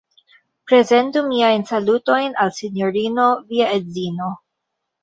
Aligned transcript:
Prezentu 0.69 1.23
miajn 1.27 1.67
salutojn 1.73 2.35
al 2.47 2.57
Sinjorino 2.63 3.31
via 3.53 3.73
edzino! 3.79 4.37